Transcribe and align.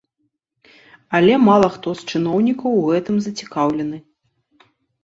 Але 1.19 1.33
мала 1.49 1.67
хто 1.75 1.89
з 2.01 2.17
чыноўнікаў 2.17 2.71
у 2.81 2.89
гэтым 2.89 3.15
зацікаўлены. 3.29 3.97